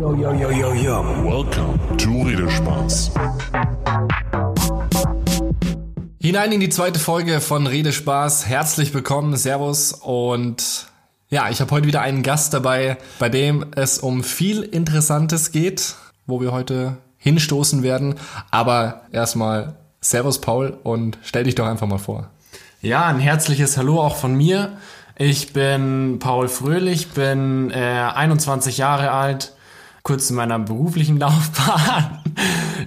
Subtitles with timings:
[0.00, 1.04] Yo, yo, yo, yo, yo.
[1.24, 3.10] Welcome to Redespaß.
[6.22, 8.46] Hinein in die zweite Folge von Redespaß.
[8.46, 10.86] Herzlich willkommen, Servus und
[11.28, 15.96] ja, ich habe heute wieder einen Gast dabei, bei dem es um viel Interessantes geht,
[16.26, 18.14] wo wir heute hinstoßen werden.
[18.50, 22.30] Aber erstmal Servus Paul und stell dich doch einfach mal vor.
[22.80, 24.78] Ja, ein herzliches Hallo auch von mir.
[25.18, 27.74] Ich bin Paul Fröhlich, bin äh,
[28.14, 29.52] 21 Jahre alt,
[30.02, 32.22] kurz zu meiner beruflichen Laufbahn.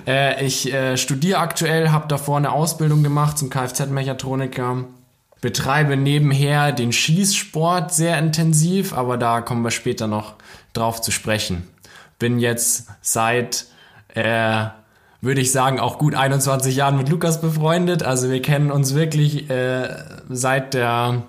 [0.08, 4.86] äh, ich äh, studiere aktuell, habe davor eine Ausbildung gemacht zum Kfz-Mechatroniker,
[5.42, 10.34] betreibe nebenher den Schießsport sehr intensiv, aber da kommen wir später noch
[10.74, 11.68] drauf zu sprechen.
[12.18, 13.66] Bin jetzt seit,
[14.14, 14.66] äh,
[15.22, 18.04] würde ich sagen, auch gut 21 Jahren mit Lukas befreundet.
[18.04, 19.90] Also wir kennen uns wirklich äh,
[20.30, 21.24] seit der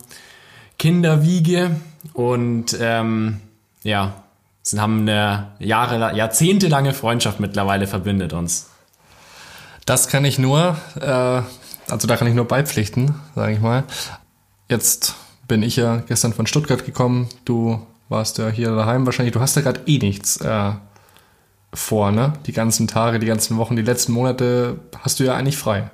[0.78, 1.70] Kinderwiege
[2.12, 3.40] und ähm,
[3.82, 4.23] ja,
[4.66, 8.70] Sie haben eine Jahre, jahrzehntelange Freundschaft mittlerweile verbindet uns.
[9.84, 11.42] Das kann ich nur, äh,
[11.90, 13.84] also da kann ich nur beipflichten, sage ich mal.
[14.70, 15.16] Jetzt
[15.46, 17.28] bin ich ja gestern von Stuttgart gekommen.
[17.44, 19.34] Du warst ja hier daheim wahrscheinlich.
[19.34, 20.72] Du hast ja gerade eh nichts äh,
[21.74, 22.32] vor, ne?
[22.46, 25.90] Die ganzen Tage, die ganzen Wochen, die letzten Monate hast du ja eigentlich frei.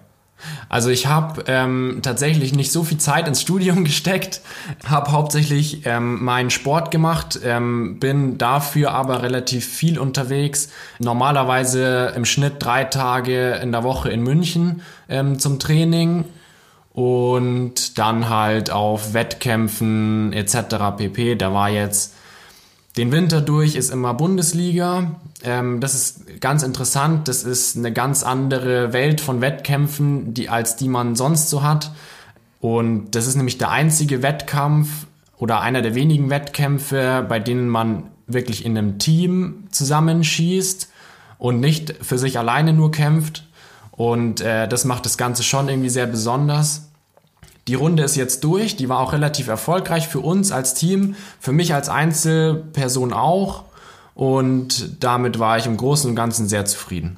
[0.68, 4.40] Also ich habe ähm, tatsächlich nicht so viel Zeit ins Studium gesteckt,
[4.86, 10.70] habe hauptsächlich ähm, meinen Sport gemacht, ähm, bin dafür aber relativ viel unterwegs.
[10.98, 16.24] Normalerweise im Schnitt drei Tage in der Woche in München ähm, zum Training
[16.92, 20.96] und dann halt auf Wettkämpfen etc.
[20.96, 21.36] pp.
[21.36, 22.14] Da war jetzt
[22.96, 25.12] den Winter durch ist immer Bundesliga.
[25.42, 27.28] Ähm, das ist ganz interessant.
[27.28, 31.92] Das ist eine ganz andere Welt von Wettkämpfen, die, als die man sonst so hat.
[32.60, 35.06] Und das ist nämlich der einzige Wettkampf
[35.38, 40.88] oder einer der wenigen Wettkämpfe, bei denen man wirklich in einem Team zusammenschießt
[41.38, 43.48] und nicht für sich alleine nur kämpft.
[43.92, 46.88] Und äh, das macht das Ganze schon irgendwie sehr besonders.
[47.66, 51.52] Die Runde ist jetzt durch, die war auch relativ erfolgreich für uns als Team, für
[51.52, 53.64] mich als Einzelperson auch
[54.20, 57.16] und damit war ich im Großen und Ganzen sehr zufrieden.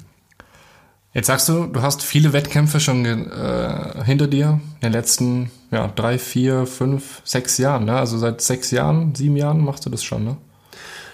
[1.13, 5.89] Jetzt sagst du, du hast viele Wettkämpfe schon äh, hinter dir in den letzten ja,
[5.93, 7.83] drei, vier, fünf, sechs Jahren.
[7.83, 7.97] Ne?
[7.97, 10.37] Also seit sechs Jahren, sieben Jahren machst du das schon, ne?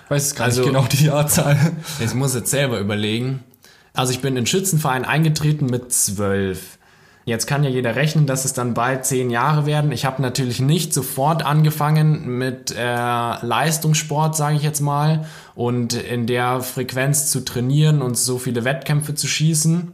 [0.06, 1.58] Ich weiß gar also, nicht genau die Jahrzahl.
[2.00, 3.44] Ich muss jetzt selber überlegen.
[3.96, 6.78] Also ich bin in den Schützenverein eingetreten mit zwölf.
[7.30, 9.92] Jetzt kann ja jeder rechnen, dass es dann bald zehn Jahre werden.
[9.92, 16.26] Ich habe natürlich nicht sofort angefangen mit äh, Leistungssport, sage ich jetzt mal, und in
[16.26, 19.92] der Frequenz zu trainieren und so viele Wettkämpfe zu schießen.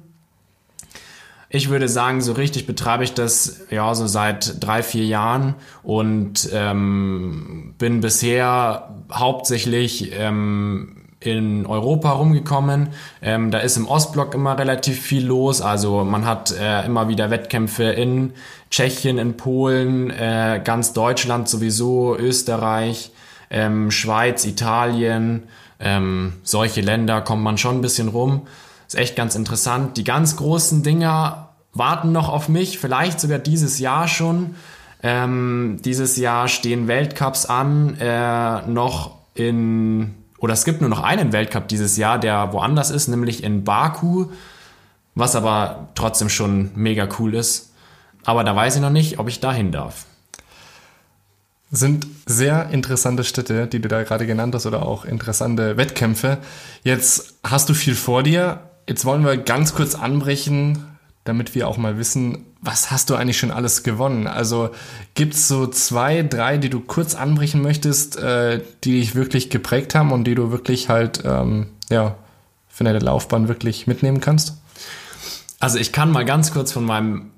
[1.49, 6.49] Ich würde sagen, so richtig betreibe ich das ja so seit drei, vier Jahren und
[6.53, 12.89] ähm, bin bisher hauptsächlich ähm, in Europa rumgekommen.
[13.21, 15.61] Ähm, da ist im Ostblock immer relativ viel los.
[15.61, 18.33] Also man hat äh, immer wieder Wettkämpfe in
[18.69, 23.11] Tschechien, in Polen, äh, ganz Deutschland sowieso, Österreich,
[23.49, 25.43] ähm, Schweiz, Italien.
[25.79, 28.47] Ähm, solche Länder kommt man schon ein bisschen rum.
[28.87, 29.97] Ist echt ganz interessant.
[29.97, 34.55] Die ganz großen Dinger warten noch auf mich, vielleicht sogar dieses Jahr schon.
[35.03, 40.15] Ähm, dieses Jahr stehen Weltcups an, äh, noch in
[40.45, 44.27] oder es gibt nur noch einen Weltcup dieses Jahr, der woanders ist, nämlich in Baku,
[45.15, 47.71] was aber trotzdem schon mega cool ist.
[48.25, 50.05] Aber da weiß ich noch nicht, ob ich dahin darf.
[51.71, 56.37] Sind sehr interessante Städte, die du da gerade genannt hast, oder auch interessante Wettkämpfe.
[56.83, 58.59] Jetzt hast du viel vor dir.
[58.87, 60.85] Jetzt wollen wir ganz kurz anbrechen,
[61.23, 64.27] damit wir auch mal wissen, was hast du eigentlich schon alles gewonnen?
[64.27, 64.71] Also
[65.13, 69.95] gibt es so zwei, drei, die du kurz anbrechen möchtest, äh, die dich wirklich geprägt
[69.95, 72.15] haben und die du wirklich halt, ähm, ja,
[72.67, 74.57] für deine Laufbahn wirklich mitnehmen kannst?
[75.59, 77.31] Also ich kann mal ganz kurz von meinem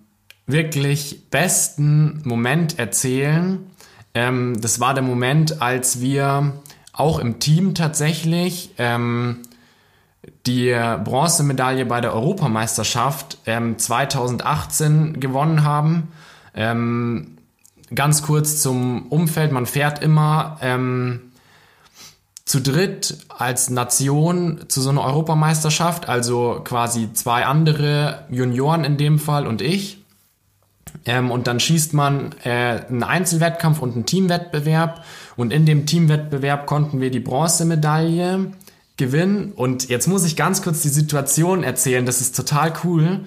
[0.47, 3.59] wirklich besten Moment erzählen.
[4.13, 6.53] Ähm, das war der Moment, als wir
[6.93, 9.43] auch im Team tatsächlich ähm,
[10.47, 16.07] die Bronzemedaille bei der Europameisterschaft ähm, 2018 gewonnen haben.
[16.55, 17.37] Ähm,
[17.93, 21.21] ganz kurz zum Umfeld, man fährt immer ähm,
[22.47, 29.19] zu dritt als Nation zu so einer Europameisterschaft, also quasi zwei andere Junioren in dem
[29.19, 30.03] Fall und ich.
[31.05, 35.03] Ähm, und dann schießt man äh, einen Einzelwettkampf und einen Teamwettbewerb.
[35.35, 38.51] Und in dem Teamwettbewerb konnten wir die Bronzemedaille
[38.97, 39.53] gewinnen.
[39.53, 43.21] Und jetzt muss ich ganz kurz die Situation erzählen, das ist total cool.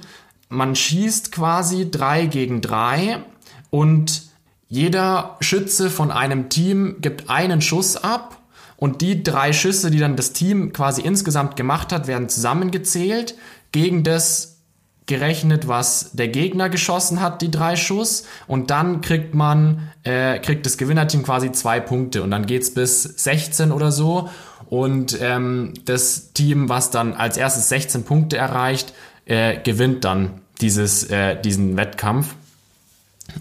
[0.49, 3.23] Man schießt quasi drei gegen drei
[3.71, 4.23] und
[4.69, 8.41] jeder Schütze von einem Team gibt einen Schuss ab
[8.77, 13.35] Und die drei Schüsse, die dann das Team quasi insgesamt gemacht hat, werden zusammengezählt
[13.73, 14.63] gegen das
[15.05, 18.25] gerechnet, was der Gegner geschossen hat, die drei Schuss.
[18.47, 22.23] Und dann kriegt man, äh, kriegt das Gewinnerteam quasi zwei Punkte.
[22.23, 24.31] Und dann geht's bis 16 oder so.
[24.71, 28.95] Und ähm, das Team, was dann als erstes 16 Punkte erreicht,
[29.27, 32.35] äh, gewinnt dann dieses, äh, diesen Wettkampf.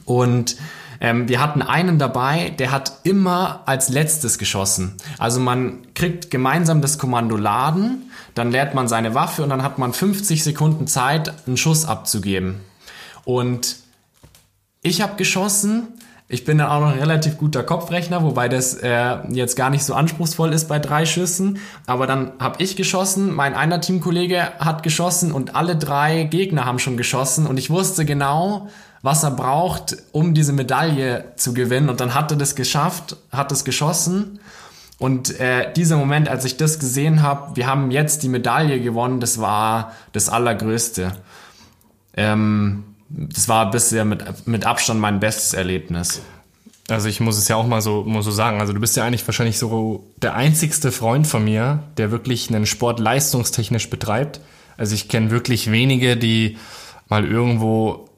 [0.06, 0.58] Und
[1.02, 4.96] ähm, wir hatten einen dabei, der hat immer als letztes geschossen.
[5.20, 9.78] Also man kriegt gemeinsam das Kommando laden, dann lädt man seine Waffe und dann hat
[9.78, 12.56] man 50 Sekunden Zeit, einen Schuss abzugeben.
[13.24, 13.78] Und
[14.82, 15.90] ich habe geschossen.
[16.32, 19.84] Ich bin dann auch noch ein relativ guter Kopfrechner, wobei das äh, jetzt gar nicht
[19.84, 21.58] so anspruchsvoll ist bei drei Schüssen.
[21.88, 26.78] Aber dann habe ich geschossen, mein einer Teamkollege hat geschossen und alle drei Gegner haben
[26.78, 27.48] schon geschossen.
[27.48, 28.70] Und ich wusste genau,
[29.02, 31.90] was er braucht, um diese Medaille zu gewinnen.
[31.90, 34.40] Und dann hat er das geschafft, hat es geschossen.
[35.00, 39.20] Und äh, dieser Moment, als ich das gesehen habe, wir haben jetzt die Medaille gewonnen,
[39.20, 41.12] das war das Allergrößte.
[42.16, 46.22] Ähm, das war bisher mit, mit Abstand mein bestes Erlebnis.
[46.90, 48.60] Also ich muss es ja auch mal so, muss so sagen.
[48.60, 52.66] Also du bist ja eigentlich wahrscheinlich so der einzigste Freund von mir, der wirklich einen
[52.66, 54.42] Sport leistungstechnisch betreibt.
[54.78, 56.58] Also ich kenne wirklich wenige, die
[57.08, 58.10] mal irgendwo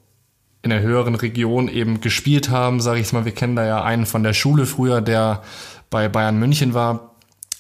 [0.62, 3.26] in der höheren Region eben gespielt haben, sage ich mal.
[3.26, 5.42] Wir kennen da ja einen von der Schule früher, der
[5.90, 7.11] bei Bayern München war.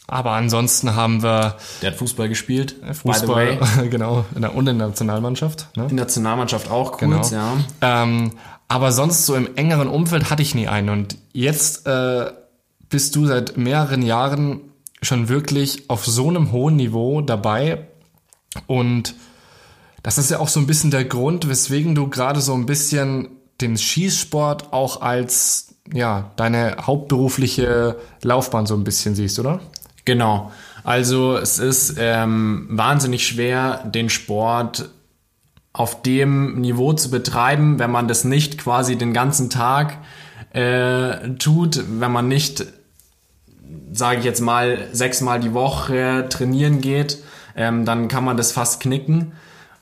[0.08, 1.56] Aber ansonsten haben wir.
[1.82, 2.76] Der hat Fußball gespielt.
[2.92, 3.60] Fußball,
[3.90, 4.26] genau.
[4.36, 5.68] In der, und in der Nationalmannschaft.
[5.78, 5.84] Ne?
[5.84, 7.58] In der Nationalmannschaft auch kurz, genau.
[7.82, 8.04] ja.
[8.04, 8.32] Ähm,
[8.68, 10.90] aber sonst so im engeren Umfeld hatte ich nie einen.
[10.90, 12.32] Und jetzt äh,
[12.90, 14.62] bist du seit mehreren Jahren
[15.02, 17.88] schon wirklich auf so einem hohen Niveau dabei.
[18.68, 19.16] Und
[20.04, 23.30] das ist ja auch so ein bisschen der Grund, weswegen du gerade so ein bisschen
[23.62, 29.60] den Schießsport auch als ja, deine hauptberufliche Laufbahn so ein bisschen siehst, oder?
[30.06, 30.52] Genau.
[30.84, 34.90] Also es ist ähm, wahnsinnig schwer, den Sport
[35.74, 39.98] auf dem Niveau zu betreiben, wenn man das nicht quasi den ganzen Tag
[40.54, 42.66] äh, tut, wenn man nicht,
[43.92, 47.20] sage ich jetzt mal, sechsmal die Woche trainieren geht,
[47.56, 49.34] ähm, dann kann man das fast knicken.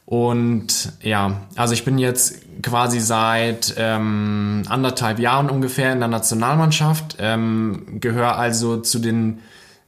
[0.06, 7.18] Und ja, also ich bin jetzt quasi seit ähm, anderthalb Jahren ungefähr in der Nationalmannschaft,
[7.19, 9.39] ähm, gehöre also zu den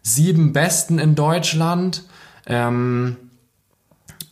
[0.02, 2.04] sieben Besten in Deutschland.
[2.46, 3.18] Ähm,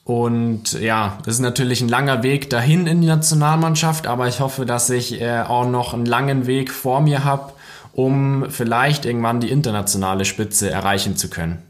[0.03, 4.65] und ja, das ist natürlich ein langer Weg dahin in die Nationalmannschaft, aber ich hoffe,
[4.65, 7.53] dass ich äh, auch noch einen langen Weg vor mir habe,
[7.93, 11.61] um vielleicht irgendwann die internationale Spitze erreichen zu können.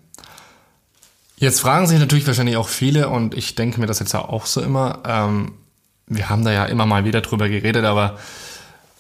[1.36, 4.62] Jetzt fragen sich natürlich wahrscheinlich auch viele, und ich denke mir das jetzt auch so
[4.62, 5.54] immer, ähm,
[6.08, 8.20] wir haben da ja immer mal wieder drüber geredet, aber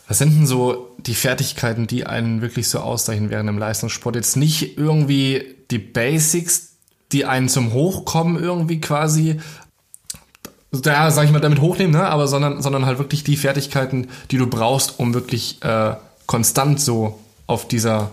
[0.10, 4.16] was sind denn so die Fertigkeiten, die einen wirklich so auszeichnen während im Leistungssport?
[4.16, 6.72] Jetzt nicht irgendwie die Basics,
[7.12, 9.40] die einen zum Hochkommen irgendwie quasi,
[10.84, 12.08] ja, sag ich mal, damit hochnehmen, ne?
[12.08, 15.94] aber sondern, sondern halt wirklich die Fertigkeiten, die du brauchst, um wirklich äh,
[16.26, 18.10] konstant so auf dieser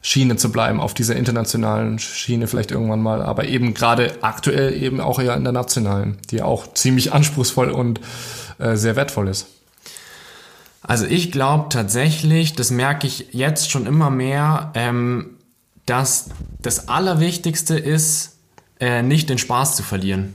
[0.00, 4.98] Schiene zu bleiben, auf dieser internationalen Schiene vielleicht irgendwann mal, aber eben gerade aktuell eben
[4.98, 8.00] auch eher in der nationalen, die auch ziemlich anspruchsvoll und
[8.58, 9.46] äh, sehr wertvoll ist.
[10.86, 15.38] Also ich glaube tatsächlich, das merke ich jetzt schon immer mehr, ähm,
[15.86, 16.28] dass
[16.60, 18.38] das Allerwichtigste ist,
[18.80, 20.34] äh, nicht den Spaß zu verlieren.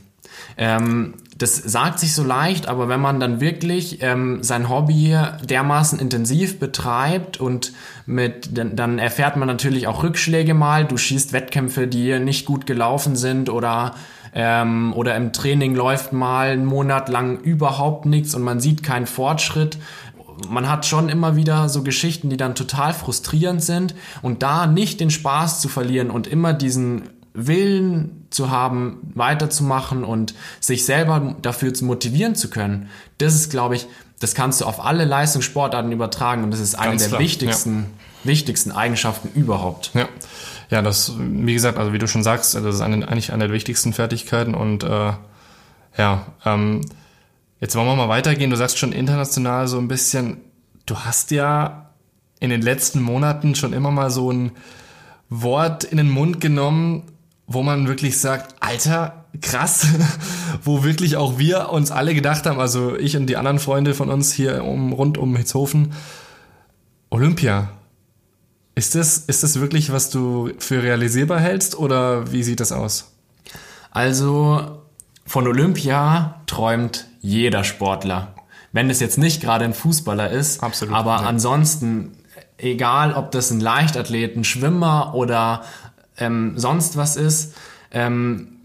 [0.58, 6.00] Ähm, das sagt sich so leicht, aber wenn man dann wirklich ähm, sein Hobby dermaßen
[6.00, 7.72] intensiv betreibt und
[8.06, 10.84] mit, dann, erfährt man natürlich auch Rückschläge mal.
[10.84, 13.96] Du schießt Wettkämpfe, die nicht gut gelaufen sind oder
[14.34, 19.08] ähm, oder im Training läuft mal einen Monat lang überhaupt nichts und man sieht keinen
[19.08, 19.78] Fortschritt
[20.48, 25.00] man hat schon immer wieder so Geschichten, die dann total frustrierend sind und da nicht
[25.00, 31.74] den Spaß zu verlieren und immer diesen Willen zu haben, weiterzumachen und sich selber dafür
[31.74, 33.88] zu motivieren zu können, das ist, glaube ich,
[34.20, 37.78] das kannst du auf alle Leistungssportarten übertragen und das ist eine Ganz der klar, wichtigsten,
[37.78, 38.30] ja.
[38.30, 39.92] wichtigsten Eigenschaften überhaupt.
[39.94, 40.08] Ja.
[40.70, 43.54] Ja, das, wie gesagt, also wie du schon sagst, das ist eine, eigentlich eine der
[43.54, 45.14] wichtigsten Fertigkeiten und äh,
[45.98, 46.82] ja, ähm,
[47.60, 48.50] jetzt wollen wir mal weitergehen.
[48.50, 50.38] Du sagst schon international so ein bisschen,
[50.86, 51.92] du hast ja
[52.40, 54.52] in den letzten Monaten schon immer mal so ein
[55.30, 57.04] Wort in den Mund genommen,
[57.48, 59.88] wo man wirklich sagt, Alter, krass,
[60.64, 64.10] wo wirklich auch wir uns alle gedacht haben, also ich und die anderen Freunde von
[64.10, 65.94] uns hier um, rund um Hitzhofen,
[67.10, 67.70] Olympia.
[68.76, 73.12] Ist das, ist das wirklich, was du für realisierbar hältst oder wie sieht das aus?
[73.92, 74.84] Also
[75.30, 78.34] von Olympia träumt jeder Sportler.
[78.72, 81.28] Wenn es jetzt nicht gerade ein Fußballer ist, Absolut, aber ja.
[81.28, 82.18] ansonsten
[82.58, 85.64] egal ob das ein Leichtathlet, ein Schwimmer oder
[86.18, 87.54] ähm, sonst was ist.
[87.92, 88.58] Ähm,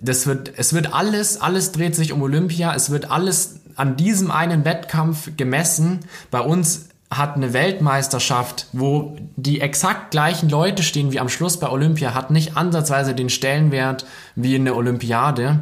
[0.00, 4.32] das wird, es wird alles, alles dreht sich um Olympia, es wird alles an diesem
[4.32, 6.00] einen Wettkampf gemessen.
[6.32, 11.70] Bei uns hat eine Weltmeisterschaft, wo die exakt gleichen Leute stehen wie am Schluss bei
[11.70, 15.60] Olympia, hat nicht ansatzweise den Stellenwert wie in der Olympiade.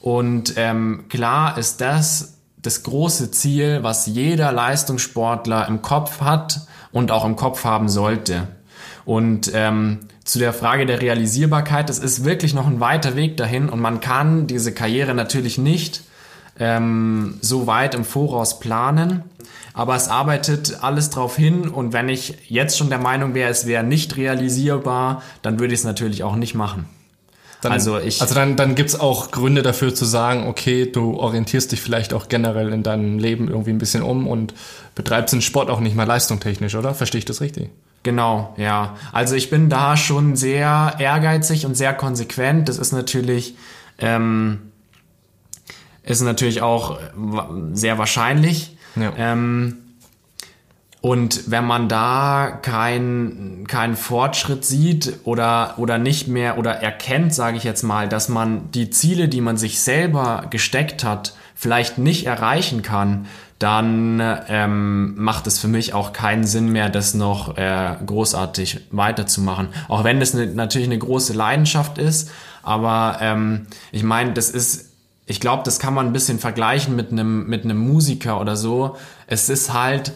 [0.00, 6.60] Und ähm, klar ist das das große Ziel, was jeder Leistungssportler im Kopf hat
[6.92, 8.46] und auch im Kopf haben sollte.
[9.04, 13.68] Und ähm, zu der Frage der Realisierbarkeit, es ist wirklich noch ein weiter Weg dahin
[13.68, 16.02] und man kann diese Karriere natürlich nicht
[16.58, 19.24] ähm, so weit im Voraus planen.
[19.74, 23.66] Aber es arbeitet alles darauf hin und wenn ich jetzt schon der Meinung wäre, es
[23.66, 26.86] wäre nicht realisierbar, dann würde ich es natürlich auch nicht machen.
[27.62, 31.70] Dann, also, ich, also dann, dann gibt's auch Gründe dafür zu sagen, okay, du orientierst
[31.70, 34.52] dich vielleicht auch generell in deinem Leben irgendwie ein bisschen um und
[34.96, 36.92] betreibst den Sport auch nicht mehr leistungstechnisch, oder?
[36.92, 37.70] Verstehe ich das richtig?
[38.02, 38.96] Genau, ja.
[39.12, 42.68] Also ich bin da schon sehr ehrgeizig und sehr konsequent.
[42.68, 43.54] Das ist natürlich,
[43.98, 44.58] ähm,
[46.02, 46.98] ist natürlich auch
[47.72, 48.71] sehr wahrscheinlich.
[48.96, 49.12] Ja.
[49.16, 49.76] Ähm,
[51.02, 57.56] und wenn man da keinen keinen Fortschritt sieht oder, oder nicht mehr oder erkennt, sage
[57.56, 62.26] ich jetzt mal, dass man die Ziele, die man sich selber gesteckt hat, vielleicht nicht
[62.26, 63.26] erreichen kann,
[63.58, 69.68] dann ähm, macht es für mich auch keinen Sinn mehr, das noch äh, großartig weiterzumachen.
[69.88, 72.30] Auch wenn das ne, natürlich eine große Leidenschaft ist,
[72.62, 74.91] aber ähm, ich meine, das ist,
[75.26, 78.96] ich glaube, das kann man ein bisschen vergleichen mit einem mit einem Musiker oder so.
[79.26, 80.12] Es ist halt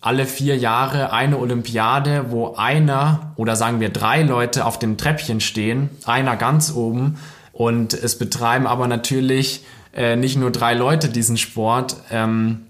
[0.00, 5.40] alle vier Jahre eine Olympiade, wo einer oder sagen wir drei Leute auf dem Treppchen
[5.40, 7.18] stehen, einer ganz oben
[7.52, 12.66] und es betreiben aber natürlich äh, nicht nur drei Leute diesen Sport ähm,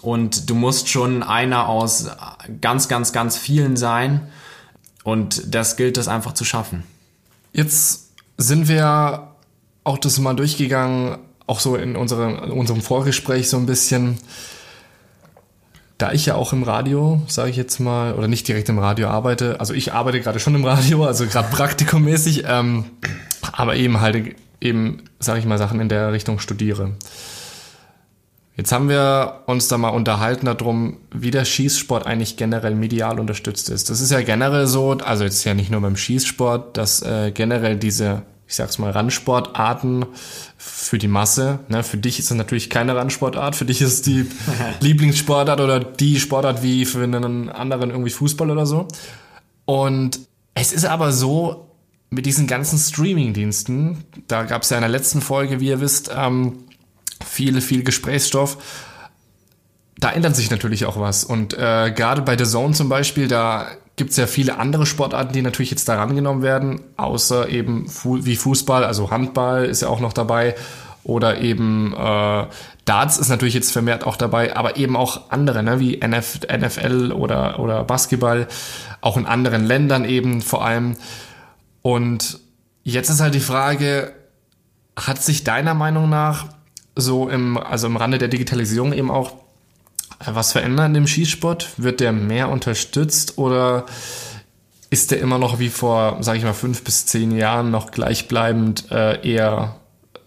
[0.00, 2.08] und du musst schon einer aus
[2.60, 4.28] ganz, ganz, ganz vielen sein
[5.04, 6.84] und das gilt es einfach zu schaffen.
[7.52, 9.27] Jetzt sind wir
[9.88, 14.18] auch das mal durchgegangen, auch so in unserem, unserem Vorgespräch so ein bisschen
[15.98, 19.08] da ich ja auch im Radio, sage ich jetzt mal, oder nicht direkt im Radio
[19.08, 22.84] arbeite, also ich arbeite gerade schon im Radio, also gerade praktikumäßig, ähm,
[23.50, 26.92] aber eben halt eben, sage ich mal, Sachen in der Richtung studiere.
[28.56, 33.68] Jetzt haben wir uns da mal unterhalten darum, wie der Schießsport eigentlich generell medial unterstützt
[33.68, 33.90] ist.
[33.90, 37.76] Das ist ja generell so, also jetzt ja nicht nur beim Schießsport, dass äh, generell
[37.76, 40.06] diese ich sag's mal, Randsportarten
[40.56, 41.60] für die Masse.
[41.68, 41.84] Ne?
[41.84, 44.26] Für dich ist es natürlich keine Randsportart, für dich ist die
[44.80, 48.88] Lieblingssportart oder die Sportart wie für einen anderen irgendwie Fußball oder so.
[49.66, 50.20] Und
[50.54, 51.66] es ist aber so,
[52.10, 56.10] mit diesen ganzen Streaming-Diensten, da gab es ja in der letzten Folge, wie ihr wisst,
[56.16, 56.64] ähm,
[57.22, 58.56] viel, viel Gesprächsstoff.
[59.98, 61.22] Da ändert sich natürlich auch was.
[61.22, 63.66] Und äh, gerade bei The Zone zum Beispiel, da
[63.98, 68.36] gibt es ja viele andere Sportarten, die natürlich jetzt da rangenommen werden, außer eben wie
[68.36, 70.54] Fußball, also Handball ist ja auch noch dabei
[71.04, 72.46] oder eben äh,
[72.84, 77.12] Darts ist natürlich jetzt vermehrt auch dabei, aber eben auch andere, ne, wie NF NFL
[77.12, 78.46] oder, oder Basketball,
[79.00, 80.96] auch in anderen Ländern eben vor allem.
[81.82, 82.40] Und
[82.84, 84.12] jetzt ist halt die Frage,
[84.96, 86.46] hat sich deiner Meinung nach
[86.94, 89.32] so im, also im Rande der Digitalisierung eben auch
[90.24, 91.70] was verändern im Schießsport?
[91.76, 93.86] Wird der mehr unterstützt oder
[94.90, 98.90] ist der immer noch wie vor, sage ich mal, fünf bis zehn Jahren noch gleichbleibend
[98.90, 99.76] äh, eher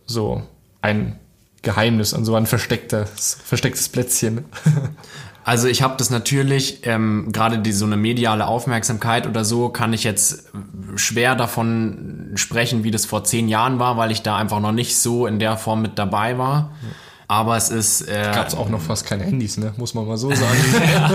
[0.06, 0.44] so
[0.82, 1.20] ein
[1.62, 4.46] Geheimnis und so ein verstecktes, verstecktes Plätzchen?
[5.44, 9.92] Also ich habe das natürlich, ähm, gerade die so eine mediale Aufmerksamkeit oder so, kann
[9.92, 10.52] ich jetzt
[10.96, 14.98] schwer davon sprechen, wie das vor zehn Jahren war, weil ich da einfach noch nicht
[14.98, 16.72] so in der Form mit dabei war.
[16.84, 16.90] Ja.
[17.32, 18.10] Aber es ist.
[18.10, 19.74] Äh, Gab es auch noch fast keine Handys, ne?
[19.78, 20.60] Muss man mal so sagen.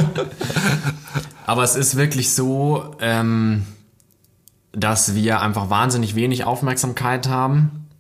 [1.47, 3.67] Aber es ist wirklich so, ähm,
[4.73, 7.91] dass wir einfach wahnsinnig wenig Aufmerksamkeit haben.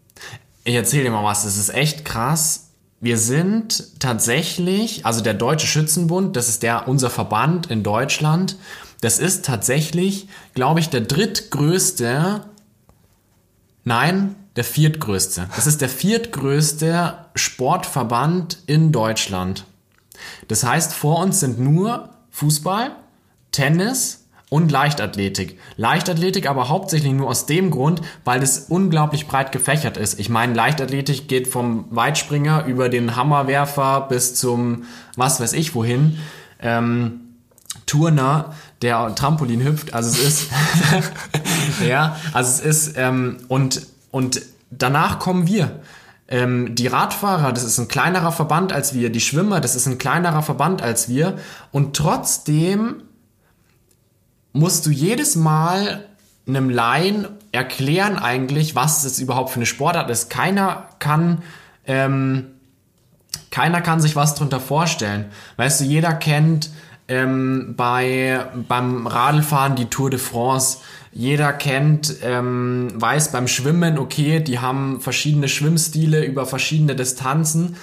[0.64, 2.70] Ich erzähle dir mal was, es ist echt krass.
[3.00, 8.56] Wir sind tatsächlich, also der Deutsche Schützenbund, das ist der unser Verband in Deutschland,
[9.02, 12.46] das ist tatsächlich, glaube ich, der drittgrößte,
[13.84, 15.48] nein, der viertgrößte.
[15.54, 19.64] Das ist der viertgrößte Sportverband in Deutschland.
[20.48, 22.92] Das heißt, vor uns sind nur Fußball,
[23.52, 25.58] Tennis und Leichtathletik.
[25.76, 30.18] Leichtathletik aber hauptsächlich nur aus dem Grund, weil es unglaublich breit gefächert ist.
[30.18, 34.84] Ich meine, Leichtathletik geht vom Weitspringer über den Hammerwerfer bis zum
[35.16, 36.18] was weiß ich wohin.
[36.60, 37.20] Ähm,
[37.86, 39.94] Turner, der Trampolin hüpft.
[39.94, 40.50] Also es ist,
[41.86, 43.82] ja, also es ist ähm, und
[44.16, 45.80] und danach kommen wir.
[46.26, 49.10] Ähm, die Radfahrer, das ist ein kleinerer Verband als wir.
[49.10, 51.36] Die Schwimmer, das ist ein kleinerer Verband als wir.
[51.70, 53.02] Und trotzdem
[54.54, 56.06] musst du jedes Mal
[56.48, 60.30] einem Laien erklären eigentlich, was es überhaupt für eine Sportart ist.
[60.30, 61.42] Keiner kann,
[61.86, 62.46] ähm,
[63.50, 65.26] keiner kann sich was drunter vorstellen.
[65.58, 66.70] Weißt du, jeder kennt
[67.08, 70.78] ähm, bei, beim Radlfahren die Tour de France.
[71.18, 77.76] Jeder kennt, ähm, weiß beim Schwimmen, okay, die haben verschiedene Schwimmstile über verschiedene Distanzen.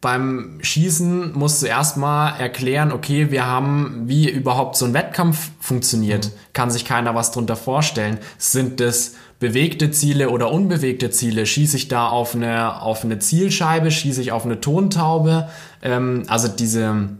[0.00, 6.28] Beim Schießen musst du erstmal erklären, okay, wir haben, wie überhaupt so ein Wettkampf funktioniert.
[6.28, 6.32] Mhm.
[6.54, 8.20] Kann sich keiner was drunter vorstellen.
[8.38, 11.44] Sind das bewegte Ziele oder unbewegte Ziele?
[11.44, 13.90] Schieße ich da auf eine, auf eine Zielscheibe?
[13.90, 15.50] Schieße ich auf eine Tontaube?
[15.82, 17.10] Ähm, also diese,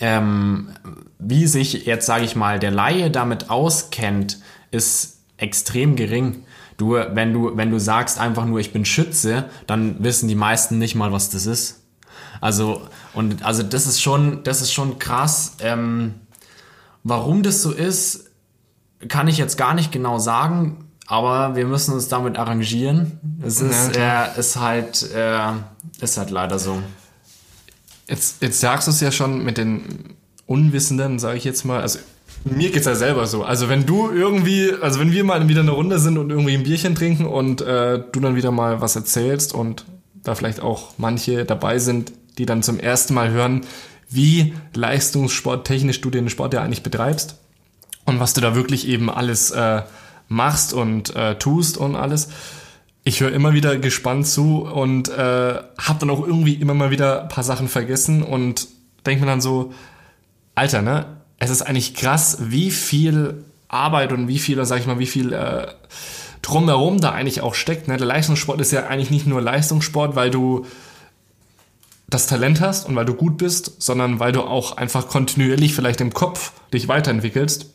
[0.00, 0.70] ähm,
[1.18, 4.38] wie sich jetzt, sage ich mal, der Laie damit auskennt,
[4.70, 6.44] ist extrem gering.
[6.76, 10.78] Du, wenn du, wenn du sagst einfach nur, ich bin Schütze, dann wissen die meisten
[10.78, 11.82] nicht mal, was das ist.
[12.40, 15.56] Also, und also das ist schon, das ist schon krass.
[15.60, 16.14] Ähm,
[17.04, 18.30] warum das so ist,
[19.08, 23.18] kann ich jetzt gar nicht genau sagen, aber wir müssen uns damit arrangieren.
[23.42, 25.52] Es ist, ja, äh, ist halt, äh,
[26.00, 26.80] ist halt leider so.
[28.06, 30.14] Jetzt, jetzt sagst du es ja schon mit den
[30.46, 31.80] Unwissenden, sage ich jetzt mal.
[31.80, 31.98] Also
[32.44, 33.44] mir geht's ja selber so.
[33.44, 36.62] Also wenn du irgendwie, also wenn wir mal wieder eine Runde sind und irgendwie ein
[36.62, 39.84] Bierchen trinken und äh, du dann wieder mal was erzählst und
[40.22, 43.62] da vielleicht auch manche dabei sind, die dann zum ersten Mal hören,
[44.08, 47.36] wie leistungssporttechnisch du den Sport ja eigentlich betreibst
[48.06, 49.82] und was du da wirklich eben alles äh,
[50.28, 52.28] machst und äh, tust und alles.
[53.04, 57.22] Ich höre immer wieder gespannt zu und äh, habe dann auch irgendwie immer mal wieder
[57.22, 58.68] ein paar Sachen vergessen und
[59.06, 59.72] denke mir dann so,
[60.54, 61.19] Alter, ne?
[61.40, 65.32] Es ist eigentlich krass, wie viel Arbeit und wie viel, sag ich mal, wie viel
[65.32, 65.66] äh,
[66.42, 67.88] drumherum da eigentlich auch steckt.
[67.88, 67.96] Ne?
[67.96, 70.66] Der Leistungssport ist ja eigentlich nicht nur Leistungssport, weil du
[72.08, 76.00] das Talent hast und weil du gut bist, sondern weil du auch einfach kontinuierlich vielleicht
[76.00, 77.70] im Kopf dich weiterentwickelst.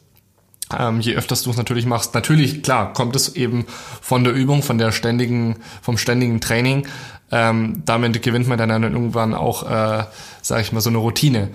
[0.78, 3.66] Ähm, je öfters du es natürlich machst, natürlich, klar, kommt es eben
[4.02, 6.88] von der Übung, von der ständigen, vom ständigen Training.
[7.32, 10.04] Ähm, damit gewinnt man dann irgendwann auch, äh,
[10.42, 11.50] sage ich mal, so eine Routine.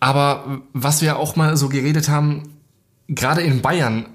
[0.00, 2.42] Aber was wir auch mal so geredet haben,
[3.08, 4.06] gerade in Bayern,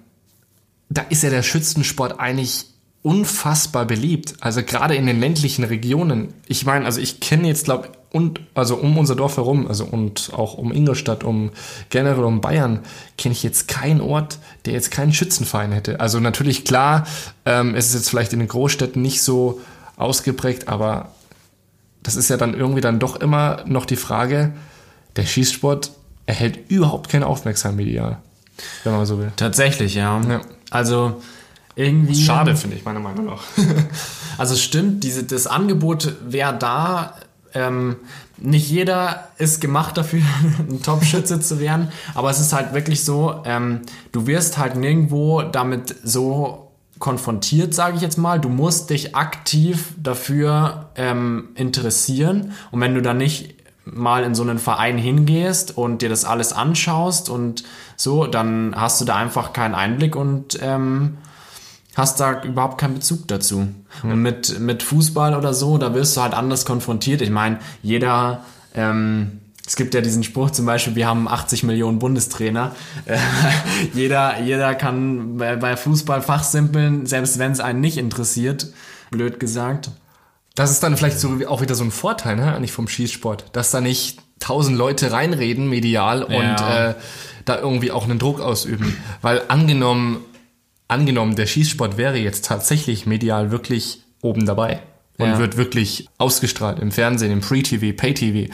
[0.89, 2.65] da ist ja der Schützensport eigentlich
[3.02, 4.36] unfassbar beliebt.
[4.41, 6.34] Also gerade in den ländlichen Regionen.
[6.48, 10.32] Ich meine, also ich kenne jetzt, glaube und also um unser Dorf herum, also und
[10.36, 11.52] auch um Ingolstadt, um
[11.89, 12.82] generell um Bayern,
[13.17, 16.02] kenne ich jetzt keinen Ort, der jetzt keinen Schützenverein hätte.
[16.02, 17.08] Also natürlich klar,
[17.46, 19.62] ähm, es ist jetzt vielleicht in den Großstädten nicht so
[19.96, 21.13] ausgeprägt, aber
[22.04, 24.54] das ist ja dann irgendwie dann doch immer noch die Frage,
[25.15, 25.91] der Schießsport
[26.26, 28.17] erhält überhaupt keine Aufmerksamkeit medial,
[28.84, 29.32] wenn man so will.
[29.36, 30.21] Tatsächlich, ja.
[30.21, 30.41] ja.
[30.69, 31.21] Also
[31.76, 32.15] irgendwie.
[32.15, 33.43] Schade, finde ich, meiner Meinung nach.
[34.38, 37.15] also stimmt, diese, das Angebot wäre da.
[37.54, 37.97] Ähm,
[38.38, 40.21] nicht jeder ist gemacht dafür,
[40.69, 45.41] ein Top-Schütze zu werden, aber es ist halt wirklich so, ähm, du wirst halt nirgendwo
[45.41, 48.39] damit so konfrontiert, sage ich jetzt mal.
[48.39, 54.44] Du musst dich aktiv dafür ähm, interessieren und wenn du dann nicht mal in so
[54.44, 57.63] einen Verein hingehst und dir das alles anschaust und
[57.96, 61.17] so, dann hast du da einfach keinen Einblick und ähm,
[61.96, 63.67] hast da überhaupt keinen Bezug dazu.
[64.04, 64.12] Mhm.
[64.12, 67.22] Und mit, mit Fußball oder so, da wirst du halt anders konfrontiert.
[67.22, 72.00] Ich meine, jeder, ähm, es gibt ja diesen Spruch zum Beispiel, wir haben 80 Millionen
[72.00, 72.76] Bundestrainer.
[73.06, 73.17] Äh,
[73.94, 78.67] jeder, jeder kann bei, bei Fußball fachsimpeln, selbst wenn es einen nicht interessiert,
[79.10, 79.91] blöd gesagt.
[80.56, 83.72] Das ist dann vielleicht so auch wieder so ein Vorteil, ne, eigentlich vom Schießsport, dass
[83.72, 86.90] da nicht tausend Leute reinreden medial und ja.
[86.90, 86.96] äh,
[87.46, 88.98] da irgendwie auch einen Druck ausüben.
[89.22, 90.26] Weil angenommen,
[90.88, 94.82] angenommen, der Schießsport wäre jetzt tatsächlich medial wirklich oben dabei
[95.18, 95.40] und ja.
[95.40, 98.52] wird wirklich ausgestrahlt im Fernsehen, im Free-TV, Pay-TV.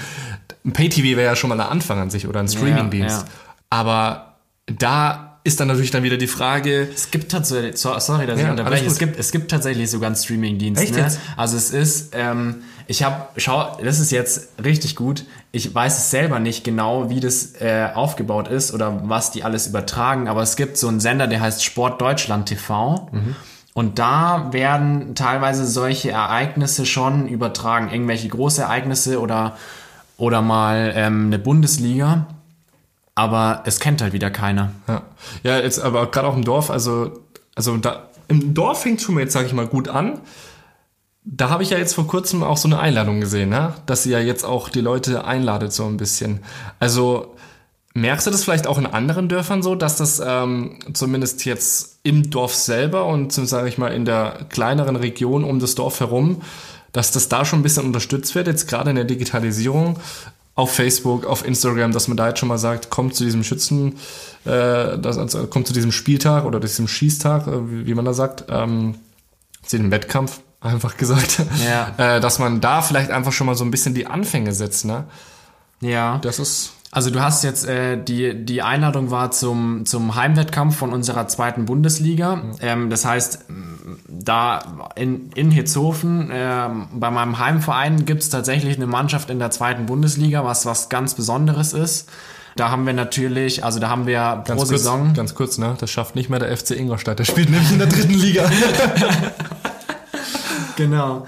[0.72, 3.22] Pay-TV wäre ja schon mal ein Anfang an sich oder ein Streaming-Dienst.
[3.22, 3.30] Ja, ja.
[3.70, 6.90] Aber da ist dann natürlich dann wieder die Frage.
[6.94, 10.94] Es gibt tatsächlich, sorry, dass ich unterbreche, es gibt, es gibt tatsächlich sogar einen Streaming-Dienst.
[10.94, 11.12] Ne?
[11.38, 15.24] Also es ist, ähm, ich habe, schau, das ist jetzt richtig gut.
[15.54, 19.68] Ich weiß es selber nicht genau, wie das äh, aufgebaut ist oder was die alles
[19.68, 23.10] übertragen, aber es gibt so einen Sender, der heißt Sport Deutschland TV.
[23.14, 23.36] Mhm.
[23.74, 29.56] Und da werden teilweise solche Ereignisse schon übertragen, irgendwelche große Ereignisse oder,
[30.18, 32.26] oder mal ähm, eine Bundesliga.
[33.18, 34.72] Aber es kennt halt wieder keiner.
[34.88, 35.02] Ja,
[35.42, 37.24] ja jetzt aber gerade auch im Dorf, also,
[37.56, 40.22] also da, im Dorf fängt schon mal jetzt, sage ich mal, gut an
[41.30, 43.74] da habe ich ja jetzt vor kurzem auch so eine Einladung gesehen, ne?
[43.86, 46.40] dass sie ja jetzt auch die Leute einladet so ein bisschen.
[46.80, 47.36] Also
[47.94, 52.30] merkst du das vielleicht auch in anderen Dörfern so, dass das ähm, zumindest jetzt im
[52.30, 56.42] Dorf selber und sage ich mal in der kleineren Region um das Dorf herum,
[56.94, 60.00] dass das da schon ein bisschen unterstützt wird, jetzt gerade in der Digitalisierung,
[60.58, 63.94] auf Facebook, auf Instagram, dass man da jetzt schon mal sagt, kommt zu diesem Schützen,
[64.44, 68.14] äh, das, also, kommt zu diesem Spieltag oder diesem Schießtag, äh, wie, wie man da
[68.14, 68.96] sagt, ähm,
[69.64, 72.16] zu dem Wettkampf, einfach gesagt, Ja.
[72.16, 75.06] äh, dass man da vielleicht einfach schon mal so ein bisschen die Anfänge setzt, ne?
[75.80, 76.18] Ja.
[76.24, 80.94] Das ist Also du hast jetzt, äh, die, die Einladung war zum, zum Heimwettkampf von
[80.94, 82.42] unserer zweiten Bundesliga.
[82.60, 83.46] Ähm, das heißt,
[84.10, 89.86] da in, in Hitzhofen, äh, bei meinem Heimverein gibt's tatsächlich eine Mannschaft in der zweiten
[89.86, 92.10] Bundesliga, was was ganz Besonderes ist.
[92.56, 95.14] Da haben wir natürlich, also da haben wir pro ganz kurz, Saison...
[95.14, 95.76] ganz kurz, ne?
[95.80, 97.20] Das schafft nicht mehr der FC Ingolstadt.
[97.20, 98.50] Der spielt nämlich in der dritten Liga.
[100.78, 101.26] Genau.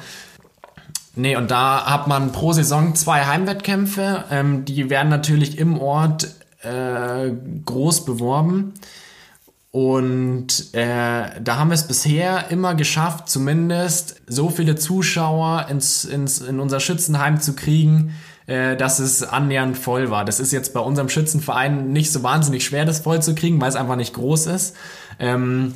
[1.20, 4.24] Nee, und da hat man pro Saison zwei Heimwettkämpfe.
[4.32, 6.30] Ähm, die werden natürlich im Ort
[6.62, 7.32] äh,
[7.66, 8.76] groß beworben.
[9.70, 16.40] Und äh, da haben wir es bisher immer geschafft, zumindest so viele Zuschauer ins, ins,
[16.40, 18.16] in unser Schützenheim zu kriegen,
[18.50, 20.26] äh, dass es annähernd voll war.
[20.26, 23.70] Das ist jetzt bei unserem Schützenverein nicht so wahnsinnig schwer, das voll zu kriegen, weil
[23.70, 24.76] es einfach nicht groß ist.
[25.20, 25.76] Ähm,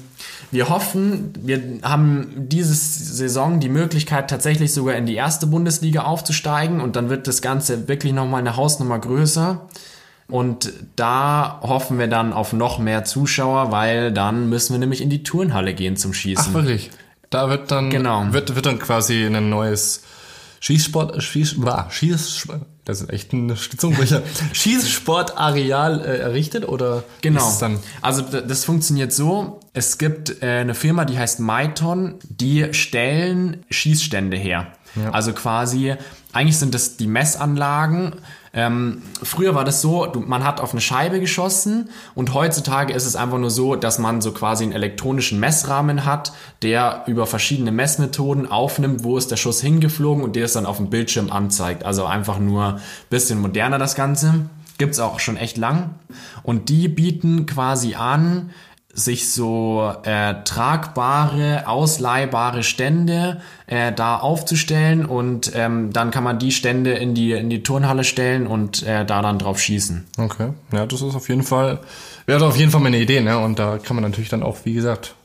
[0.49, 6.81] wir hoffen, wir haben diese Saison die Möglichkeit, tatsächlich sogar in die erste Bundesliga aufzusteigen
[6.81, 9.69] und dann wird das Ganze wirklich nochmal eine Hausnummer größer.
[10.27, 15.11] Und da hoffen wir dann auf noch mehr Zuschauer, weil dann müssen wir nämlich in
[15.11, 16.47] die Turnhalle gehen zum Schießen.
[16.49, 16.89] Ach, wirklich?
[17.29, 18.25] Da wird dann, Genau.
[18.31, 20.01] wird, wird dann quasi ein neues
[20.63, 22.47] Schießsport, Schieß, bah, Schieß,
[22.85, 24.21] das ist echt ein Zungenbrecher,
[24.53, 27.45] Schießsportareal äh, errichtet oder Genau.
[27.45, 29.59] ist es dann also das funktioniert so.
[29.73, 34.71] Es gibt äh, eine Firma, die heißt Maiton, die stellen Schießstände her.
[35.11, 35.95] Also quasi,
[36.31, 38.13] eigentlich sind das die Messanlagen.
[38.55, 43.07] Ähm, früher war das so, du, man hat auf eine Scheibe geschossen und heutzutage ist
[43.07, 47.71] es einfach nur so, dass man so quasi einen elektronischen Messrahmen hat, der über verschiedene
[47.71, 51.83] Messmethoden aufnimmt, wo ist der Schuss hingeflogen und der es dann auf dem Bildschirm anzeigt.
[51.83, 52.79] Also einfach nur
[53.09, 54.45] bisschen moderner das Ganze.
[54.77, 55.95] Gibt's auch schon echt lang.
[56.43, 58.51] Und die bieten quasi an,
[58.95, 66.51] sich so äh, tragbare, ausleihbare Stände äh, da aufzustellen und ähm, dann kann man die
[66.51, 70.05] Stände in die, in die Turnhalle stellen und äh, da dann drauf schießen.
[70.17, 71.79] Okay, ja, das ist auf jeden Fall,
[72.27, 73.39] wäre auf jeden Fall meine Idee, ne?
[73.39, 75.15] Und da kann man natürlich dann auch, wie gesagt,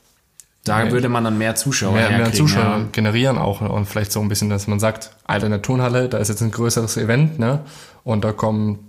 [0.65, 0.91] Da Ja.
[0.91, 2.85] würde man dann mehr Zuschauer mehr, mehr Zuschauer ja.
[2.91, 6.17] generieren auch und vielleicht so ein bisschen, dass man sagt, Alter, in der Turnhalle, da
[6.17, 7.59] ist jetzt ein größeres Event, ne?
[8.03, 8.88] Und da kommen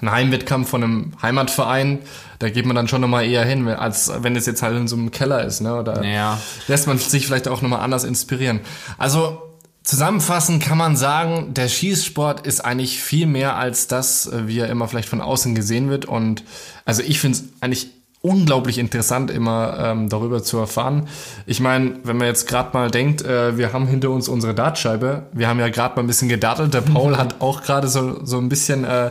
[0.00, 1.98] ein Heimwettkampf von einem Heimatverein,
[2.38, 4.96] da geht man dann schon nochmal eher hin, als wenn es jetzt halt in so
[4.96, 5.74] einem Keller ist, ne?
[5.74, 6.38] Oder Ja.
[6.68, 8.60] lässt man sich vielleicht auch nochmal anders inspirieren.
[8.98, 9.42] Also
[9.82, 14.68] zusammenfassend kann man sagen, der Schießsport ist eigentlich viel mehr als das, äh, wie er
[14.68, 16.04] immer vielleicht von außen gesehen wird.
[16.06, 16.44] Und
[16.84, 17.88] also ich finde es eigentlich
[18.22, 21.08] unglaublich interessant, immer ähm, darüber zu erfahren.
[21.46, 25.22] Ich meine, wenn man jetzt gerade mal denkt, äh, wir haben hinter uns unsere Dartscheibe,
[25.32, 28.36] wir haben ja gerade mal ein bisschen gedattelt, der Paul hat auch gerade so, so
[28.38, 29.10] ein bisschen äh,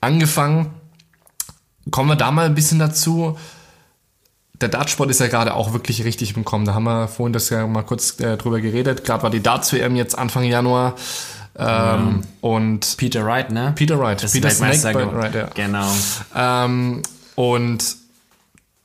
[0.00, 0.74] angefangen.
[1.90, 3.36] Kommen wir da mal ein bisschen dazu
[4.60, 6.64] der Dartsport ist ja gerade auch wirklich richtig im Kommen.
[6.64, 9.04] Da haben wir vorhin das ja mal kurz äh, drüber geredet.
[9.04, 10.94] Gerade war die Darts-WM jetzt Anfang Januar.
[11.58, 13.72] Ähm, Und Peter Wright, ne?
[13.74, 14.22] Peter Wright.
[14.22, 15.12] Das Peter Snake.
[15.12, 15.48] Wright, ja.
[15.54, 15.90] Genau.
[16.34, 17.02] Ähm,
[17.34, 17.96] und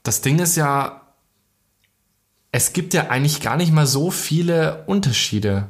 [0.03, 1.01] das Ding ist ja,
[2.51, 5.67] es gibt ja eigentlich gar nicht mal so viele Unterschiede.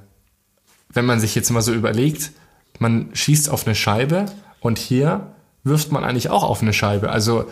[0.90, 2.32] Wenn man sich jetzt mal so überlegt,
[2.80, 4.26] man schießt auf eine Scheibe
[4.62, 7.10] und hier wirft man eigentlich auch auf eine Scheibe.
[7.10, 7.46] Also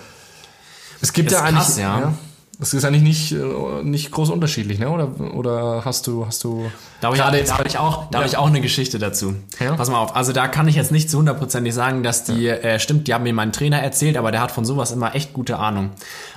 [1.01, 2.13] es gibt Ist ja eigentlich, krass, ja.
[2.59, 4.89] es ist eigentlich nicht, äh, nicht groß unterschiedlich, ne?
[4.89, 8.37] Oder, oder hast du, hast du Da habe ich, hab ich, auch, da hab ich
[8.37, 9.35] auch eine Geschichte dazu.
[9.59, 9.75] Ja.
[9.75, 12.79] Pass mal auf, also da kann ich jetzt nicht zu hundertprozentig sagen, dass die, äh,
[12.79, 15.57] stimmt, die haben mir mein Trainer erzählt, aber der hat von sowas immer echt gute
[15.57, 15.91] Ahnung.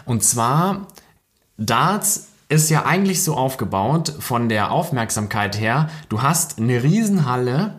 [0.04, 0.86] Und zwar,
[1.58, 7.74] Darts ist ja eigentlich so aufgebaut, von der Aufmerksamkeit her, du hast eine Riesenhalle,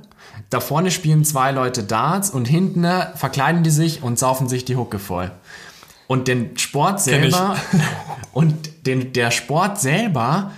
[0.54, 2.86] da vorne spielen zwei Leute Darts und hinten
[3.16, 5.32] verkleiden die sich und saufen sich die Hucke voll.
[6.08, 7.56] Und den Sport selber
[8.34, 10.52] und den, der Sport selber,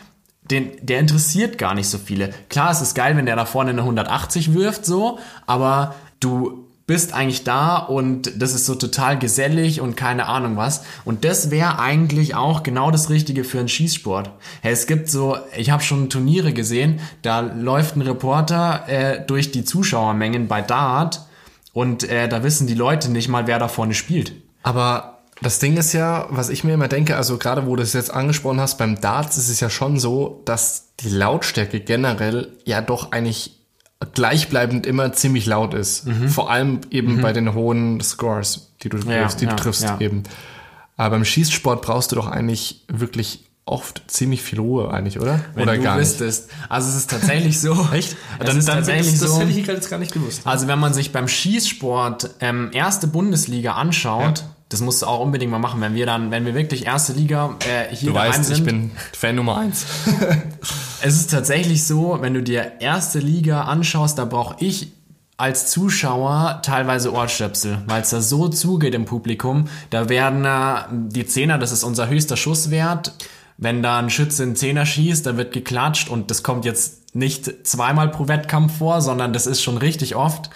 [0.44, 2.34] den, der interessiert gar nicht so viele.
[2.50, 7.14] Klar, es ist geil, wenn der da vorne eine 180 wirft, so, aber du bist
[7.14, 10.84] eigentlich da und das ist so total gesellig und keine Ahnung was.
[11.04, 14.30] Und das wäre eigentlich auch genau das Richtige für einen Schießsport.
[14.62, 19.52] Hey, es gibt so, ich habe schon Turniere gesehen, da läuft ein Reporter äh, durch
[19.52, 21.22] die Zuschauermengen bei Dart
[21.74, 24.34] und äh, da wissen die Leute nicht mal, wer da vorne spielt.
[24.62, 27.94] Aber das Ding ist ja, was ich mir immer denke, also gerade wo du es
[27.94, 32.82] jetzt angesprochen hast, beim Darts ist es ja schon so, dass die Lautstärke generell ja
[32.82, 33.65] doch eigentlich
[34.14, 36.06] gleichbleibend immer ziemlich laut ist.
[36.28, 39.10] Vor allem eben bei den hohen Scores, die du, Mhm.
[39.10, 40.00] Ja, triffst, die ja, du triffst ja.
[40.00, 40.24] eben.
[40.98, 45.40] Aber beim Schießsport brauchst du doch eigentlich wirklich oft ziemlich viel Ruhe eigentlich, oder?
[45.56, 46.08] Wenn oder du gar nicht?
[46.10, 46.50] wüsstest.
[46.70, 47.88] Also es ist tatsächlich so.
[47.94, 48.16] Echt?
[48.40, 49.40] Es Dann, ist dann tatsächlich das, das so.
[49.42, 50.42] hätte ich jetzt gar nicht gewusst.
[50.46, 54.44] Also wenn man sich beim Schießsport ähm, erste Bundesliga anschaut.
[54.70, 57.56] Das musst du auch unbedingt mal machen, wenn wir dann, wenn wir wirklich erste Liga
[57.60, 58.58] äh, hier Du daheim weißt, sind.
[58.58, 59.86] ich bin Fan Nummer eins.
[61.02, 64.92] Es ist tatsächlich so, wenn du dir erste Liga anschaust, da brauche ich
[65.38, 69.66] als Zuschauer teilweise Ohrstöpsel, weil es da so zugeht im Publikum.
[69.92, 73.14] Da werden äh, die Zehner, das ist unser höchster Schusswert.
[73.58, 77.68] Wenn da ein Schütze einen Zehner schießt, dann wird geklatscht und das kommt jetzt nicht
[77.68, 80.50] zweimal pro Wettkampf vor, sondern das ist schon richtig oft.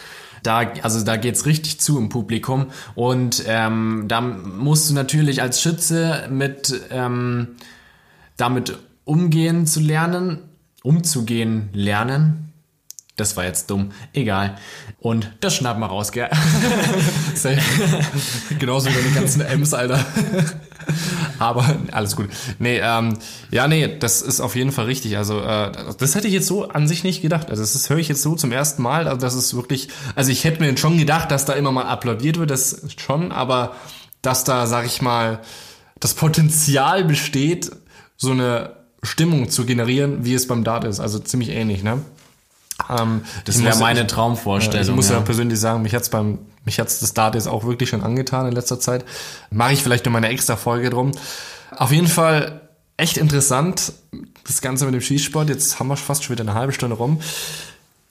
[0.44, 5.62] Da, also da geht's richtig zu im Publikum und ähm, da musst du natürlich als
[5.62, 7.56] Schütze mit ähm,
[8.38, 10.40] damit umgehen zu lernen,
[10.84, 12.54] umzugehen lernen.
[13.16, 13.92] Das war jetzt dumm.
[14.14, 14.58] Egal.
[15.00, 16.30] Und das schnappen wir raus, gell?
[18.60, 20.06] Genauso wie deine ganzen M's, Alter.
[21.40, 22.30] Aber alles gut.
[22.60, 23.18] Nee, ähm,
[23.52, 25.18] ja, nee, das ist auf jeden Fall richtig.
[25.18, 27.50] Also, äh, das hätte ich jetzt so an sich nicht gedacht.
[27.50, 29.08] Also, das höre ich jetzt so zum ersten Mal.
[29.08, 32.38] Also, das ist wirklich, also ich hätte mir schon gedacht, dass da immer mal applaudiert
[32.38, 33.76] wird, das schon, aber
[34.22, 35.40] dass da, sag ich mal,
[36.00, 37.72] das Potenzial besteht,
[38.18, 38.72] so eine
[39.04, 41.00] Stimmung zu generieren, wie es beim Dart ist.
[41.00, 42.02] Also ziemlich ähnlich, ne?
[42.90, 44.90] Ähm, Das wäre meine Traumvorstellung.
[44.90, 45.22] ich muss ja, ja.
[45.22, 48.54] persönlich sagen, mich hat's beim, mich hat's das Dart jetzt auch wirklich schon angetan in
[48.54, 49.04] letzter Zeit.
[49.50, 51.12] Mache ich vielleicht noch mal eine extra Folge drum.
[51.76, 52.62] Auf jeden Fall
[52.96, 53.94] echt interessant,
[54.46, 55.50] das Ganze mit dem Schießsport.
[55.50, 57.22] Jetzt haben wir fast schon wieder eine halbe Stunde rum.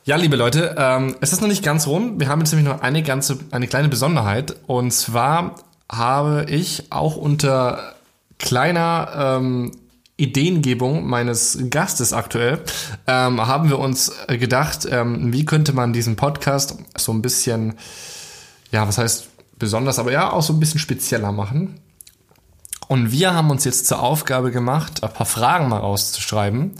[0.04, 2.18] Ja, liebe Leute, ähm, es ist noch nicht ganz rum.
[2.18, 4.56] Wir haben jetzt nämlich noch eine ganze, eine kleine Besonderheit.
[4.66, 5.56] Und zwar
[5.90, 7.94] habe ich auch unter
[8.38, 9.72] kleiner ähm,
[10.18, 12.60] Ideengebung meines Gastes aktuell,
[13.06, 17.74] ähm, haben wir uns gedacht, ähm, wie könnte man diesen Podcast so ein bisschen,
[18.72, 19.28] ja, was heißt
[19.59, 21.81] besonders, aber ja, auch so ein bisschen spezieller machen.
[22.87, 26.72] Und wir haben uns jetzt zur Aufgabe gemacht, ein paar Fragen mal rauszuschreiben,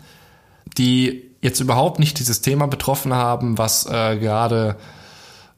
[0.79, 4.77] die jetzt überhaupt nicht dieses Thema betroffen haben, was äh, gerade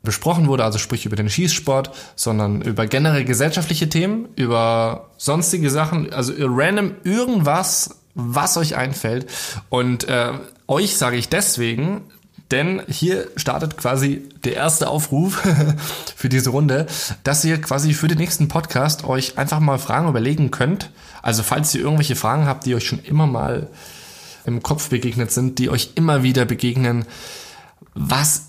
[0.02, 6.12] besprochen wurde, also sprich über den Schießsport, sondern über generell gesellschaftliche Themen, über sonstige Sachen,
[6.12, 9.30] also random irgendwas, was euch einfällt.
[9.68, 10.32] Und äh,
[10.66, 12.02] euch sage ich deswegen,
[12.50, 15.42] denn hier startet quasi der erste Aufruf
[16.16, 16.86] für diese Runde,
[17.22, 20.90] dass ihr quasi für den nächsten Podcast euch einfach mal Fragen überlegen könnt.
[21.22, 23.68] Also falls ihr irgendwelche Fragen habt, die euch schon immer mal
[24.46, 27.04] im Kopf begegnet sind, die euch immer wieder begegnen,
[27.94, 28.46] was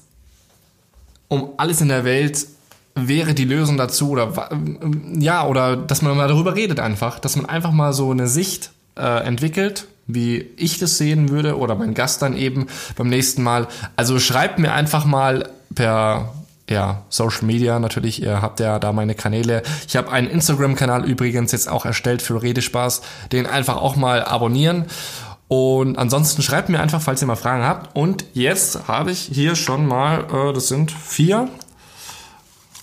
[1.27, 2.47] um alles in der Welt
[2.95, 4.49] wäre die Lösung dazu oder
[5.17, 8.71] ja oder dass man mal darüber redet einfach, dass man einfach mal so eine Sicht
[8.97, 13.67] äh, entwickelt, wie ich das sehen würde oder mein Gast dann eben beim nächsten Mal.
[13.95, 16.33] Also schreibt mir einfach mal per
[16.69, 19.61] ja, Social Media natürlich, ihr habt ja da meine Kanäle.
[19.87, 24.85] Ich habe einen Instagram-Kanal übrigens jetzt auch erstellt für Redespaß, den einfach auch mal abonnieren.
[25.49, 27.93] Und ansonsten schreibt mir einfach, falls ihr mal Fragen habt.
[27.93, 31.49] Und jetzt habe ich hier schon mal, äh, das sind vier.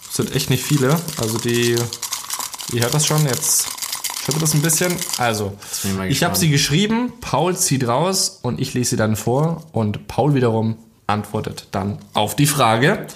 [0.07, 0.95] Das sind echt nicht viele.
[1.19, 1.77] Also die,
[2.75, 3.69] ihr hört das schon, jetzt
[4.23, 4.95] schüttelt das ein bisschen.
[5.19, 5.59] Also,
[6.09, 9.67] ich habe sie geschrieben, Paul zieht raus und ich lese sie dann vor.
[9.73, 10.79] Und Paul wiederum
[11.09, 13.07] antwortet dann auf die Frage.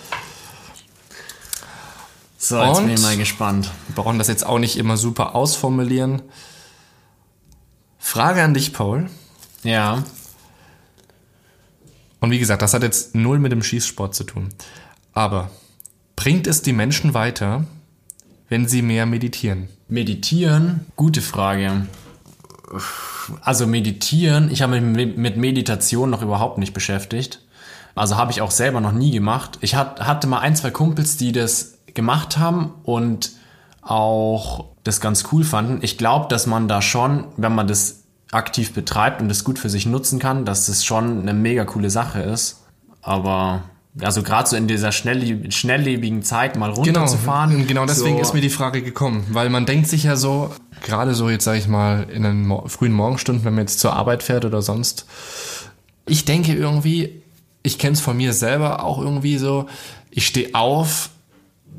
[2.36, 2.86] So, jetzt Und?
[2.86, 3.70] bin ich mal gespannt.
[3.86, 6.22] Wir brauchen das jetzt auch nicht immer super ausformulieren.
[7.98, 9.08] Frage an dich, Paul.
[9.62, 10.02] Ja.
[12.18, 14.48] Und wie gesagt, das hat jetzt null mit dem Schießsport zu tun.
[15.12, 15.50] Aber
[16.16, 17.64] bringt es die Menschen weiter,
[18.52, 19.68] wenn sie mehr meditieren?
[19.88, 21.86] Meditieren, gute Frage.
[23.40, 27.40] Also meditieren, ich habe mich mit Meditation noch überhaupt nicht beschäftigt.
[27.94, 29.56] Also habe ich auch selber noch nie gemacht.
[29.62, 33.32] Ich hat, hatte mal ein, zwei Kumpels, die das gemacht haben und
[33.80, 35.78] auch das ganz cool fanden.
[35.80, 39.70] Ich glaube, dass man da schon, wenn man das aktiv betreibt und das gut für
[39.70, 42.66] sich nutzen kann, dass das schon eine mega coole Sache ist.
[43.00, 43.62] Aber
[44.00, 47.66] also gerade so in dieser schnellleb schnelllebigen Zeit mal runterzufahren.
[47.66, 50.50] Genau deswegen so, ist mir die Frage gekommen, weil man denkt sich ja so,
[50.82, 53.92] gerade so jetzt sage ich mal in den Mo frühen Morgenstunden, wenn man jetzt zur
[53.92, 55.06] Arbeit fährt oder sonst,
[56.06, 57.22] ich denke irgendwie,
[57.62, 59.66] ich kenne es von mir selber auch irgendwie so,
[60.10, 61.10] ich stehe auf,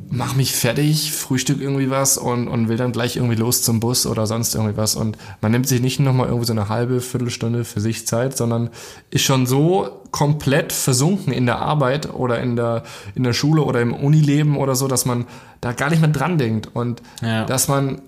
[0.10, 4.06] mach mich fertig, frühstück irgendwie was und, und will dann gleich irgendwie los zum Bus
[4.06, 4.96] oder sonst irgendwie was.
[4.96, 8.70] Und man nimmt sich nicht nochmal irgendwie so eine halbe, Viertelstunde für sich Zeit, sondern
[9.10, 12.84] ist schon so komplett versunken in der Arbeit oder in der,
[13.16, 15.26] in der Schule oder im Unileben oder so, dass man
[15.62, 16.70] da gar nicht mehr dran denkt.
[16.74, 17.46] Und Ja.
[17.46, 18.02] dass man,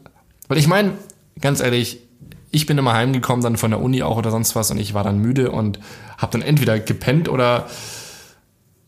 [0.48, 0.92] weil ich meine,
[1.42, 2.02] ganz ehrlich,
[2.52, 5.04] ich bin immer heimgekommen dann von der Uni auch oder sonst was und ich war
[5.04, 5.80] dann müde und
[6.20, 7.66] habe dann entweder gepennt oder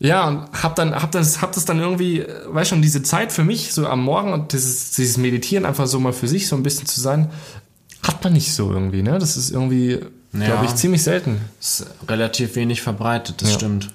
[0.00, 3.32] ja, und hab dann, hab das, hab das dann irgendwie, äh, weißt schon, diese Zeit
[3.32, 6.56] für mich, so am Morgen und dieses, dieses Meditieren einfach so mal für sich so
[6.56, 7.30] ein bisschen zu sein,
[8.02, 9.18] hat man nicht so irgendwie, ne?
[9.18, 10.00] Das ist irgendwie,
[10.32, 11.40] glaube ich, ziemlich selten.
[11.60, 13.90] Ist relativ wenig verbreitet, das stimmt.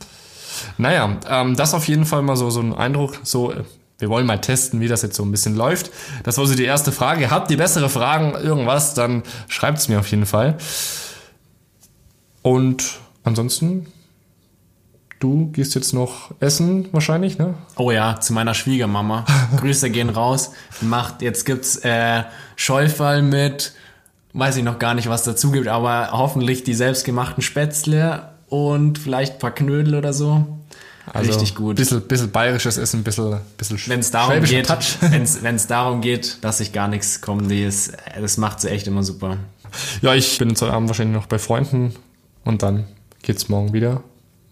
[0.78, 3.64] Naja, ähm, das auf jeden Fall mal so, so ein Eindruck, so, äh,
[4.00, 5.90] wir wollen mal testen, wie das jetzt so ein bisschen läuft.
[6.24, 7.32] Das war so die erste Frage.
[7.32, 10.58] Habt ihr bessere Fragen, irgendwas, dann schreibt es mir auf jeden Fall.
[12.42, 13.88] Und ansonsten,
[15.24, 17.54] du gehst jetzt noch essen wahrscheinlich, ne?
[17.78, 19.26] Oh ja, zu meiner Schwiegermama.
[19.58, 20.52] Grüße gehen raus.
[20.82, 22.24] Macht, jetzt gibt's äh,
[22.58, 23.74] Scheufall mit,
[24.34, 29.34] weiß ich noch gar nicht, was dazu gibt, aber hoffentlich die selbstgemachten Spätzle und vielleicht
[29.34, 30.46] ein paar Knödel oder so.
[31.16, 31.76] Richtig gut.
[31.76, 34.98] Bisschen, bisschen bayerisches Essen, bisschen, bisschen Wenn es darum geht, Touch.
[35.02, 38.88] wenn es darum geht, dass ich gar nichts komme, die ist, das macht sie echt
[38.88, 39.38] immer super.
[40.02, 41.94] Ja, ich bin jetzt heute Abend wahrscheinlich noch bei Freunden
[42.46, 42.86] und dann
[43.22, 44.04] geht's morgen wieder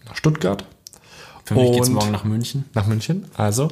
[0.08, 0.64] nach Stuttgart,
[1.44, 2.64] Für mich geht's Und- morgen nach München.
[2.74, 3.24] nach München.
[3.36, 3.68] Also,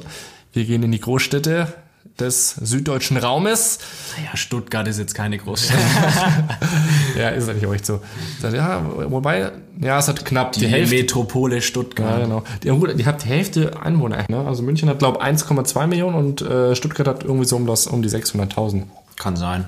[0.53, 1.73] wir gehen in die Großstädte
[2.19, 3.79] des süddeutschen Raumes.
[4.23, 5.77] Ja, Stuttgart ist jetzt keine Großstadt.
[7.17, 7.99] Ja, ist eigentlich auch echt so.
[8.41, 10.95] Ja, wobei, ja, es hat knapp die, Die Hälfte.
[10.95, 12.21] Metropole Ja, Stuttgart.
[12.23, 12.43] genau.
[12.63, 14.25] Die, gut, die hat die Hälfte Einwohner.
[14.29, 14.45] Ne?
[14.45, 17.87] Also München hat, glaube ich, 1,2 Millionen und äh, Stuttgart hat irgendwie so um, das,
[17.87, 18.83] um die 600.000.
[19.17, 19.67] Kann sein.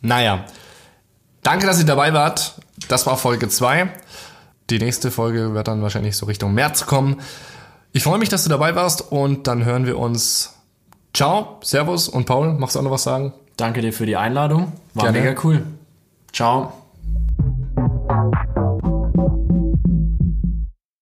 [0.00, 0.44] Naja,
[1.42, 2.54] danke, dass ihr dabei wart.
[2.88, 3.88] Das war Folge 2.
[4.70, 7.20] Die nächste Folge wird dann wahrscheinlich so Richtung März kommen.
[7.92, 10.54] Ich freue mich, dass du dabei warst und dann hören wir uns.
[11.14, 13.32] Ciao, Servus und Paul, magst du auch noch was sagen?
[13.56, 14.72] Danke dir für die Einladung.
[14.94, 15.20] War Gerne.
[15.20, 15.66] mega cool.
[16.32, 16.72] Ciao.